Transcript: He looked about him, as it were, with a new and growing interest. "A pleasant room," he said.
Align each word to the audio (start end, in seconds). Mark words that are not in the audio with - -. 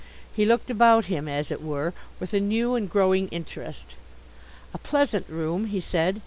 He 0.33 0.45
looked 0.47 0.71
about 0.71 1.05
him, 1.05 1.27
as 1.27 1.51
it 1.51 1.61
were, 1.61 1.93
with 2.19 2.33
a 2.33 2.39
new 2.39 2.73
and 2.73 2.89
growing 2.89 3.27
interest. 3.27 3.93
"A 4.73 4.79
pleasant 4.79 5.29
room," 5.29 5.65
he 5.67 5.79
said. 5.79 6.19